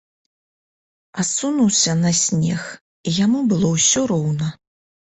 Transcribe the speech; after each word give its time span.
Асунуўся 1.25 1.91
на 2.01 2.11
снег, 2.23 2.61
і 3.07 3.17
яму 3.25 3.39
было 3.55 3.67
ўсё 3.79 4.01
роўна. 4.17 4.55